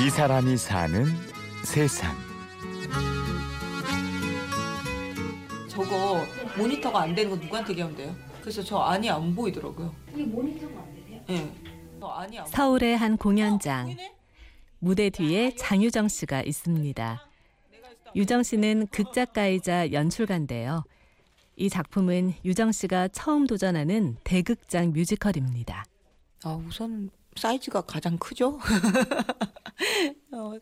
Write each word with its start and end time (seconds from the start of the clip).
이 0.00 0.08
사람이 0.08 0.56
사는 0.56 1.04
세상. 1.62 2.16
저거 5.68 6.24
모니터가 6.56 7.02
안 7.02 7.14
되는 7.14 7.30
거 7.30 7.36
누구한테 7.36 7.72
얘기하면 7.72 7.96
돼요? 7.96 8.16
그래서 8.40 8.62
저 8.62 8.78
안이 8.78 9.10
안 9.10 9.34
보이더라고요. 9.34 9.94
이게 10.14 10.24
모니터가 10.24 10.80
안 10.80 10.94
되세요? 10.94 11.20
예. 11.28 11.52
저 12.00 12.06
안이 12.06 12.38
안 12.38 12.46
서울의 12.46 12.96
한 12.96 13.16
공연장. 13.18 13.86
보이네? 13.86 14.14
무대 14.78 15.10
뒤에 15.10 15.54
장유정 15.56 16.08
씨가 16.08 16.42
있습니다. 16.42 17.26
유정 18.16 18.42
씨는 18.42 18.86
극작가이자 18.86 19.92
연출가인데요. 19.92 20.82
이 21.56 21.68
작품은 21.68 22.32
유정 22.46 22.72
씨가 22.72 23.08
처음 23.08 23.46
도전하는 23.46 24.16
대극장 24.24 24.92
뮤지컬입니다. 24.94 25.84
아, 26.42 26.58
우선 26.66 27.10
사이즈가 27.40 27.80
가장 27.80 28.18
크죠. 28.18 28.58
어, 30.32 30.58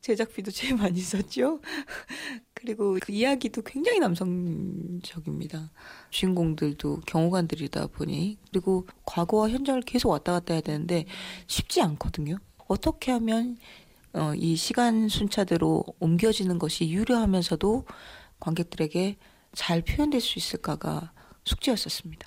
제작비도 0.00 0.50
제일 0.50 0.76
많이 0.76 0.98
썼죠. 0.98 1.60
그리고 2.54 2.96
그 3.02 3.12
이야기도 3.12 3.60
굉장히 3.60 3.98
남성적입니다. 3.98 5.70
주인공들도 6.08 7.00
경호관들이다 7.06 7.88
보니 7.88 8.38
그리고 8.50 8.86
과거와 9.04 9.50
현장을 9.50 9.82
계속 9.82 10.08
왔다 10.08 10.32
갔다 10.32 10.54
해야 10.54 10.62
되는데 10.62 11.04
쉽지 11.48 11.82
않거든요. 11.82 12.38
어떻게 12.66 13.12
하면 13.12 13.58
어, 14.14 14.32
이 14.34 14.56
시간 14.56 15.10
순차대로 15.10 15.84
옮겨지는 16.00 16.58
것이 16.58 16.88
유려하면서도 16.88 17.84
관객들에게 18.40 19.16
잘 19.52 19.82
표현될 19.82 20.22
수 20.22 20.38
있을까가 20.38 21.12
숙제였었습니다. 21.44 22.26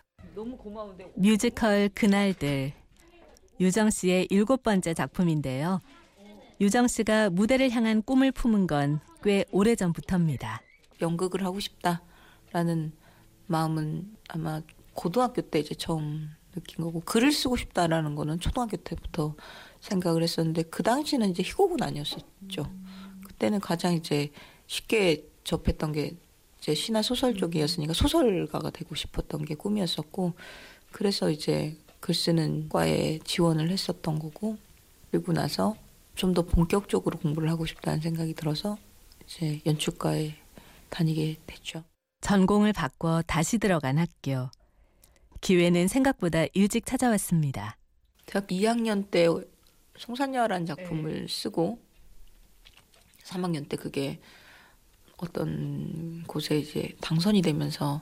뮤지컬 1.16 1.90
그날들. 1.96 2.79
유정 3.60 3.90
씨의 3.90 4.28
일곱 4.30 4.64
번째 4.64 4.94
작품인데요. 4.94 5.82
유정 6.62 6.88
씨가 6.88 7.30
무대를 7.30 7.70
향한 7.72 8.02
꿈을 8.02 8.32
품은 8.32 8.68
건 8.68 9.00
꽤 9.22 9.46
오래전부터입니다. 9.52 10.62
연극을 11.02 11.44
하고 11.44 11.60
싶다라는 11.60 12.94
마음은 13.48 14.16
아마 14.30 14.62
고등학교 14.94 15.42
때 15.42 15.60
이제 15.60 15.76
처음 15.76 16.30
느낀 16.54 16.84
거고 16.84 17.02
글을 17.02 17.32
쓰고 17.32 17.58
싶다라는 17.58 18.16
거는 18.16 18.40
초등학교 18.40 18.78
때부터 18.78 19.36
생각을 19.82 20.24
했었는데 20.24 20.64
그 20.64 20.84
당시는 20.84 21.30
이제 21.32 21.44
희곡은 21.44 21.82
아니었었죠. 21.82 22.64
그때는 23.28 23.60
가장 23.60 23.94
이제 23.94 24.32
쉽게 24.68 25.26
접했던 25.44 25.92
게 25.92 26.16
이제 26.60 26.74
시나 26.74 27.02
소설 27.02 27.36
쪽이었으니까 27.36 27.94
소설가가 27.94 28.70
되고 28.72 28.96
싶었던 28.96 29.46
게 29.46 29.56
꿈이었었고 29.56 30.34
그래서 30.92 31.30
이제 31.30 31.78
글 32.00 32.14
쓰는 32.16 32.70
과에 32.70 33.20
지원을 33.24 33.70
했었던 33.70 34.20
거고 34.20 34.58
그리고 35.12 35.34
나서 35.34 35.76
좀 36.16 36.34
더 36.34 36.42
본격적으로 36.42 37.18
공부를 37.18 37.50
하고 37.50 37.66
싶다는 37.66 38.02
생각이 38.02 38.34
들어서 38.34 38.78
이제 39.26 39.62
연출과에 39.66 40.36
다니게 40.90 41.38
됐죠. 41.48 41.84
전공을 42.22 42.74
바꿔 42.74 43.22
다시 43.26 43.58
들어간 43.58 43.98
학교. 43.98 44.50
기회는 45.40 45.88
생각보다 45.88 46.46
일찍 46.54 46.86
찾아왔습니다. 46.86 47.78
대학 48.26 48.48
2학년 48.48 49.10
때 49.10 49.28
송산녀라는 49.98 50.66
작품을 50.66 51.30
쓰고 51.30 51.80
3학년 53.24 53.70
때 53.70 53.78
그게 53.78 54.20
어떤 55.18 56.24
곳에 56.28 56.58
이제 56.58 56.96
당선이 57.02 57.42
되면서 57.42 58.02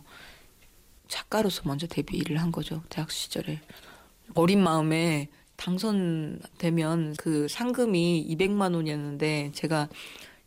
작가로서 1.08 1.64
먼저 1.66 1.88
데뷔를 1.88 2.38
한 2.38 2.52
거죠. 2.52 2.84
대학 2.90 3.12
시절에. 3.12 3.60
어린 4.36 4.62
마음에 4.62 5.30
당선되면 5.56 7.16
그 7.18 7.48
상금이 7.48 8.28
200만 8.30 8.76
원이었는데 8.76 9.52
제가 9.54 9.90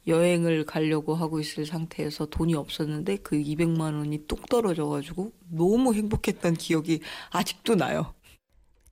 여행을 0.06 0.64
가려고 0.64 1.14
하고 1.14 1.40
있을 1.40 1.66
상태에서 1.66 2.26
돈이 2.26 2.54
없었는데 2.54 3.18
그 3.18 3.36
200만 3.36 3.98
원이 3.98 4.26
뚝 4.26 4.48
떨어져가지고 4.48 5.32
너무 5.50 5.94
행복했던 5.94 6.54
기억이 6.54 7.00
아직도 7.30 7.74
나요. 7.74 8.14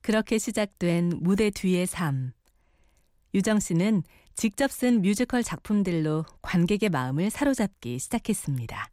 그렇게 0.01 0.37
시작된 0.37 1.19
무대 1.21 1.49
뒤의 1.49 1.87
삶. 1.87 2.31
유정 3.33 3.59
씨는 3.59 4.03
직접 4.35 4.71
쓴 4.71 5.01
뮤지컬 5.01 5.43
작품들로 5.43 6.25
관객의 6.41 6.89
마음을 6.89 7.29
사로잡기 7.29 7.99
시작했습니다. 7.99 8.89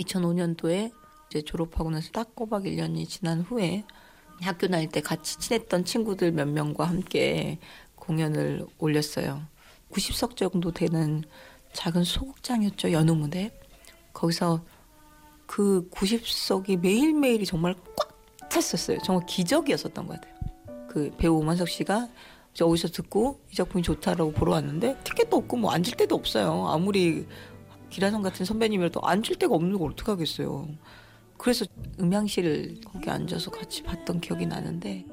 2005년도에 0.00 0.92
이제 1.28 1.42
졸업하고 1.42 1.90
나서 1.90 2.10
딱 2.10 2.34
꼬박 2.34 2.64
1년이 2.64 3.08
지난 3.08 3.40
후에 3.40 3.84
학교 4.40 4.68
다닐 4.68 4.88
때 4.88 5.00
같이 5.00 5.38
친했던 5.38 5.84
친구들 5.84 6.32
몇 6.32 6.48
명과 6.48 6.84
함께 6.84 7.58
공연을 7.96 8.66
올렸어요. 8.78 9.42
90석 9.90 10.36
정도 10.36 10.72
되는 10.72 11.22
작은 11.72 12.04
소극장이었죠. 12.04 12.92
연우 12.92 13.14
무대. 13.14 13.52
거기서 14.12 14.64
그 15.46 15.88
90석이 15.90 16.80
매일매일이 16.80 17.44
정말 17.46 17.74
꽉 17.96 18.50
찼었어요. 18.50 18.98
정말 19.04 19.26
기적이었었던 19.26 20.06
것 20.06 20.20
같아요. 20.20 20.34
그 20.88 21.10
배우 21.16 21.34
오만석 21.34 21.68
씨가 21.68 22.08
이제 22.52 22.64
어디서 22.64 22.88
듣고 22.88 23.40
이 23.50 23.56
작품이 23.56 23.82
좋다라고 23.82 24.32
보러 24.32 24.52
왔는데 24.52 24.96
티켓도 25.02 25.36
없고 25.36 25.56
뭐 25.56 25.72
앉을 25.72 25.96
데도 25.96 26.14
없어요. 26.14 26.68
아무리 26.68 27.26
기라성 27.90 28.22
같은 28.22 28.46
선배님이라도 28.46 29.00
앉을 29.02 29.36
데가 29.38 29.54
없는 29.54 29.78
걸 29.78 29.90
어떡하겠어요. 29.92 30.68
그래서 31.44 31.66
음향실 32.00 32.80
거기 32.86 33.10
앉아서 33.10 33.50
같이 33.50 33.82
봤던 33.82 34.22
기억이 34.22 34.46
나는데 34.46 35.04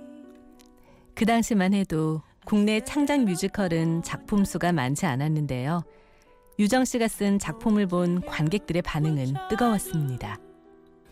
그 1.13 1.25
당시만 1.25 1.73
해도 1.73 2.21
국내 2.45 2.79
창작 2.79 3.25
뮤지컬은 3.25 4.01
작품 4.01 4.45
수가 4.45 4.71
많지 4.71 5.05
않았는데요. 5.05 5.83
유정 6.57 6.85
씨가 6.85 7.09
쓴 7.09 7.37
작품을 7.37 7.87
본 7.87 8.21
관객들의 8.21 8.81
반응은 8.81 9.33
뜨거웠습니다. 9.49 10.37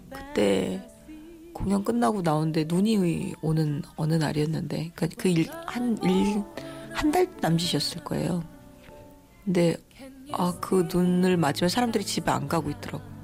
그때 0.09 0.89
공연 1.53 1.83
끝나고 1.83 2.21
나오는데 2.21 2.63
눈이 2.69 3.33
오는 3.41 3.81
어느 3.97 4.13
날이었는데 4.13 4.91
그러니까 4.95 5.21
그일한일한 5.21 7.11
달 7.11 7.27
남짓이었을 7.41 8.05
거예요. 8.05 8.41
근데 9.43 9.75
아 10.31 10.53
그 10.61 10.87
눈을 10.89 11.35
맞으면 11.35 11.67
사람들이 11.67 12.05
집에 12.05 12.31
안 12.31 12.47
가고 12.47 12.69
있더라고. 12.69 13.18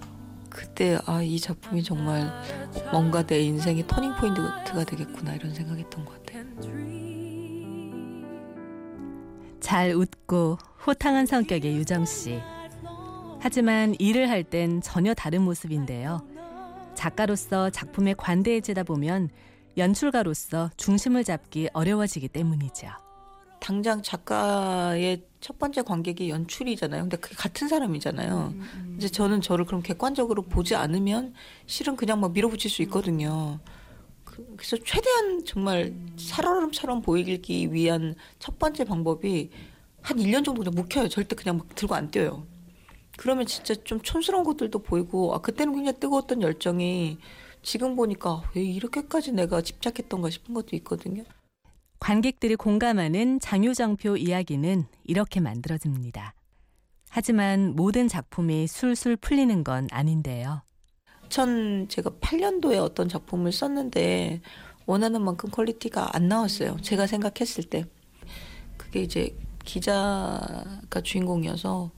그때 0.55 0.97
아 1.05 1.21
이 1.21 1.37
작품이 1.39 1.83
정말 1.83 2.31
뭔가 2.91 3.23
내 3.25 3.41
인생의 3.41 3.85
터닝 3.87 4.15
포인트가 4.15 4.85
되겠구나 4.85 5.33
이런 5.35 5.53
생각했던 5.53 6.05
것 6.05 6.13
같아요. 6.25 6.45
잘 9.59 9.91
웃고 9.93 10.57
호탕한 10.85 11.25
성격의 11.25 11.75
유정 11.75 12.05
씨. 12.05 12.39
하지만 13.41 13.95
일을 13.99 14.29
할 14.29 14.43
땐 14.43 14.81
전혀 14.81 15.13
다른 15.13 15.41
모습인데요. 15.41 16.21
작가로서 16.95 17.69
작품에 17.69 18.13
관대해지다 18.13 18.83
보면 18.83 19.29
연출가로서 19.77 20.69
중심을 20.77 21.23
잡기 21.25 21.69
어려워지기 21.73 22.29
때문이죠. 22.29 22.87
당장 23.65 24.03
작가의 24.03 25.23
첫 25.41 25.57
번째 25.57 25.81
관객이 25.81 26.29
연출이잖아요. 26.29 27.01
근데 27.01 27.17
그게 27.17 27.33
같은 27.35 27.67
사람이잖아요. 27.67 28.53
이제 28.97 29.09
저는 29.09 29.41
저를 29.41 29.65
그럼 29.65 29.81
객관적으로 29.81 30.43
보지 30.43 30.75
않으면 30.75 31.33
실은 31.65 31.95
그냥 31.95 32.19
막 32.19 32.31
밀어붙일 32.31 32.69
수 32.69 32.83
있거든요. 32.83 33.59
그- 34.23 34.45
그래서 34.55 34.77
최대한 34.85 35.43
정말 35.45 35.95
살얼음처럼 36.15 37.01
보이기 37.01 37.73
위한 37.73 38.13
첫 38.37 38.59
번째 38.59 38.83
방법이 38.83 39.49
한 40.03 40.19
1년 40.19 40.45
정도 40.45 40.61
그냥 40.61 40.75
묵혀요. 40.75 41.09
절대 41.09 41.35
그냥 41.35 41.57
막 41.57 41.73
들고 41.73 41.95
안 41.95 42.11
뛰어요. 42.11 42.45
그러면 43.17 43.47
진짜 43.47 43.73
좀 43.83 43.99
촌스러운 43.99 44.43
것들도 44.43 44.77
보이고, 44.77 45.33
아, 45.33 45.39
그때는 45.39 45.73
굉장히 45.73 45.99
뜨거웠던 45.99 46.43
열정이 46.43 47.17
지금 47.63 47.95
보니까 47.95 48.43
왜 48.55 48.61
이렇게까지 48.63 49.31
내가 49.31 49.63
집착했던가 49.63 50.29
싶은 50.29 50.53
것도 50.53 50.75
있거든요. 50.75 51.23
관객들이 52.05 52.55
공감하는 52.55 53.39
장유정표 53.39 54.17
이야기는 54.17 54.85
이렇게 55.05 55.39
만들어집니다. 55.39 56.35
하지만 57.09 57.75
모든 57.75 58.07
작품이 58.07 58.67
술술 58.67 59.15
풀리는 59.15 59.63
건 59.63 59.87
아닌데요. 59.89 60.61
2000 61.25 61.87
제가 61.89 62.11
8년도에 62.21 62.77
어떤 62.77 63.09
작품을 63.09 63.51
썼는데 63.51 64.41
원하는 64.85 65.23
만큼 65.23 65.49
quality가 65.49 66.15
안 66.15 66.27
나왔어요. 66.27 66.77
제가 66.83 67.07
생각했을 67.07 67.63
때. 67.63 67.85
그게 68.77 69.01
이제 69.01 69.35
기자가 69.63 71.01
주인공이어서 71.03 71.89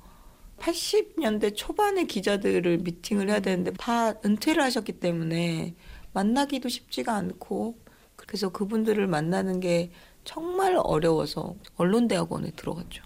80년대 0.57 1.53
초반의 1.53 2.07
기자들을 2.07 2.77
미팅을 2.77 3.29
해야 3.29 3.41
되는데 3.41 3.73
다 3.73 4.13
은퇴를 4.23 4.63
하셨기 4.63 5.01
때문에 5.01 5.75
만나기도 6.13 6.69
쉽지가 6.69 7.13
않고 7.13 7.86
그래서 8.27 8.49
그분들을 8.49 9.07
만나는 9.07 9.59
게 9.59 9.89
정말 10.23 10.75
어려워서 10.77 11.55
언론대학원에 11.77 12.51
들어갔죠. 12.51 13.01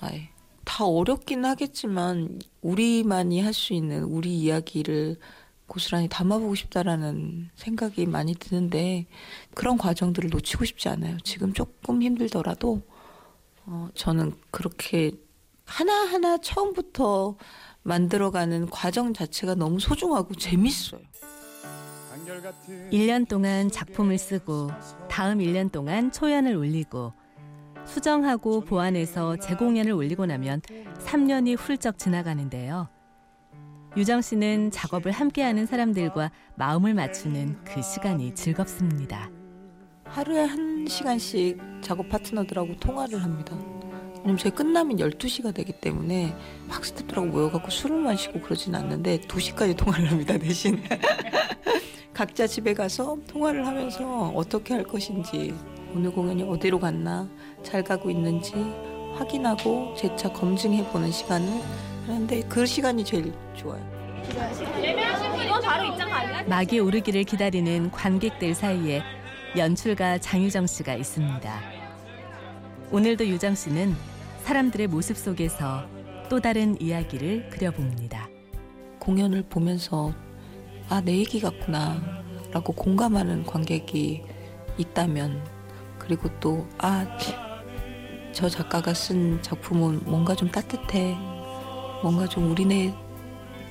아예. 0.00 0.28
다 0.64 0.84
어렵긴 0.84 1.44
하겠지만 1.44 2.38
우리만이 2.60 3.40
할 3.40 3.52
수 3.54 3.72
있는 3.72 4.04
우리 4.04 4.36
이야기를 4.38 5.16
고스란히 5.66 6.08
담아보고 6.08 6.54
싶다라는 6.54 7.50
생각이 7.56 8.06
많이 8.06 8.34
드는데 8.34 9.06
그런 9.54 9.78
과정들을 9.78 10.30
놓치고 10.30 10.64
싶지 10.64 10.88
않아요. 10.90 11.16
지금 11.24 11.52
조금 11.52 12.02
힘들더라도 12.02 12.82
어, 13.64 13.88
저는 13.94 14.34
그렇게 14.52 15.12
하나하나 15.64 16.38
처음부터 16.38 17.36
만들어가는 17.82 18.68
과정 18.70 19.12
자체가 19.14 19.54
너무 19.54 19.80
소중하고 19.80 20.34
재밌어요. 20.34 21.00
1년 22.90 23.28
동안 23.28 23.70
작품을 23.70 24.18
쓰고 24.18 24.70
다음 25.08 25.38
1년 25.38 25.70
동안 25.70 26.10
초연을 26.10 26.56
올리고 26.56 27.12
수정하고 27.84 28.62
보완해서 28.62 29.36
재공연을 29.36 29.92
올리고 29.92 30.26
나면 30.26 30.60
3년이 30.98 31.56
훌쩍 31.56 31.98
지나가는데요. 31.98 32.88
유정 33.96 34.20
씨는 34.20 34.72
작업을 34.72 35.12
함께하는 35.12 35.66
사람들과 35.66 36.30
마음을 36.56 36.92
맞추는 36.94 37.64
그 37.64 37.80
시간이 37.80 38.34
즐겁습니다. 38.34 39.30
하루에 40.04 40.44
한 40.44 40.86
시간씩 40.86 41.58
작업 41.80 42.08
파트너들하고 42.08 42.76
통화를 42.76 43.22
합니다. 43.22 43.56
왜냐면 44.18 44.36
저희 44.38 44.52
끝나면 44.52 44.96
12시가 44.98 45.54
되기 45.54 45.72
때문에 45.72 46.34
막 46.68 46.84
스태프들하고 46.84 47.28
모여갖고 47.28 47.70
술을 47.70 47.98
마시고 47.98 48.40
그러진 48.40 48.74
않는데 48.74 49.18
2시까지 49.20 49.76
통화를 49.76 50.10
합니다, 50.10 50.36
대신. 50.38 50.82
각자 52.12 52.46
집에 52.46 52.72
가서 52.74 53.18
통화를 53.28 53.66
하면서 53.66 54.28
어떻게 54.34 54.74
할 54.74 54.84
것인지, 54.84 55.54
오늘 55.94 56.10
공연이 56.10 56.42
어디로 56.42 56.80
갔나, 56.80 57.28
잘 57.62 57.82
가고 57.84 58.10
있는지 58.10 58.54
확인하고 59.16 59.94
재차 59.96 60.30
검증해보는 60.32 61.10
시간을 61.10 61.48
하는데 62.06 62.42
그 62.48 62.66
시간이 62.66 63.04
제일 63.04 63.32
좋아요. 63.54 63.84
막이 66.46 66.80
오르기를 66.80 67.24
기다리는 67.24 67.90
관객들 67.90 68.54
사이에 68.54 69.02
연출가 69.56 70.18
장유정 70.18 70.66
씨가 70.66 70.94
있습니다. 70.94 71.75
오늘도 72.92 73.26
유정 73.26 73.56
씨는 73.56 73.96
사람들의 74.44 74.86
모습 74.86 75.16
속에서 75.16 75.84
또 76.28 76.40
다른 76.40 76.80
이야기를 76.80 77.50
그려봅니다. 77.50 78.28
공연을 79.00 79.42
보면서 79.50 80.14
아, 80.88 81.00
내 81.00 81.18
얘기 81.18 81.40
같구나 81.40 82.00
라고 82.52 82.72
공감하는 82.72 83.44
관객이 83.44 84.22
있다면 84.78 85.44
그리고 85.98 86.28
또 86.38 86.64
아, 86.78 87.04
저 88.32 88.48
작가가 88.48 88.94
쓴 88.94 89.42
작품은 89.42 90.02
뭔가 90.04 90.36
좀 90.36 90.48
따뜻해 90.48 91.16
뭔가 92.04 92.28
좀 92.28 92.52
우리네 92.52 92.94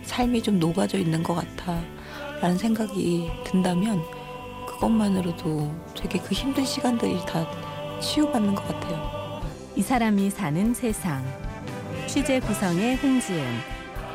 삶이 0.04 0.44
좀 0.44 0.60
녹아져 0.60 0.98
있는 0.98 1.24
것 1.24 1.36
같아 1.36 1.82
라는 2.42 2.58
생각이 2.58 3.30
든다면 3.46 4.04
그것만으로도 4.68 5.74
되게 5.96 6.20
그 6.20 6.34
힘든 6.34 6.66
시간들이 6.66 7.18
다 7.26 7.48
치유받는 8.06 8.54
것 8.54 8.68
같아요. 8.68 9.42
이 9.76 9.82
사람이 9.82 10.30
사는 10.30 10.74
세상 10.76 11.26
취재 12.08 12.40
구성의 12.40 12.98
홍지은 12.98 13.44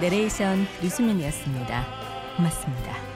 내레이션 0.01 0.65
류수민이었습니다. 0.81 1.85
고맙습니다. 2.37 3.10